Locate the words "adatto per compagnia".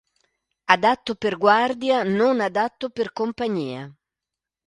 2.41-3.93